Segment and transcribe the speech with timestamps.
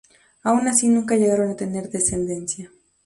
[0.41, 2.71] Aun así nunca llegaron a tener descendencia.